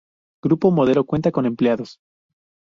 Grupo 0.41 0.71
Modelo 0.71 1.03
cuenta 1.05 1.31
con 1.31 1.45
empleados. 1.45 1.99